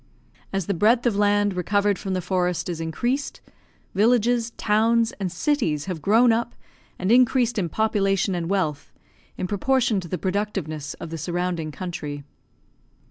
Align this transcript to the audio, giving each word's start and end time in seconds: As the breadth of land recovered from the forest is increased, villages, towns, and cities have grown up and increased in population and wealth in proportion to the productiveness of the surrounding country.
As 0.51 0.65
the 0.65 0.73
breadth 0.73 1.05
of 1.05 1.15
land 1.15 1.53
recovered 1.53 1.99
from 1.99 2.15
the 2.15 2.23
forest 2.23 2.69
is 2.69 2.81
increased, 2.81 3.39
villages, 3.93 4.49
towns, 4.57 5.11
and 5.19 5.31
cities 5.31 5.85
have 5.85 6.01
grown 6.01 6.31
up 6.33 6.55
and 6.97 7.11
increased 7.11 7.59
in 7.59 7.69
population 7.69 8.33
and 8.33 8.49
wealth 8.49 8.91
in 9.37 9.45
proportion 9.45 9.99
to 9.99 10.07
the 10.07 10.17
productiveness 10.17 10.95
of 10.95 11.11
the 11.11 11.19
surrounding 11.19 11.71
country. 11.71 12.23